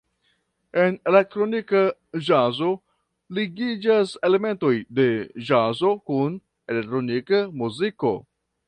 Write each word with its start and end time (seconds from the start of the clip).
En 0.83 0.95
elektronika 1.11 1.81
ĵazo 2.29 2.71
ligiĝas 3.39 4.17
elementoj 4.31 4.75
de 5.01 5.07
ĵazo 5.51 5.95
kun 6.11 6.43
elektronika 6.75 7.47
muziko. 7.63 8.19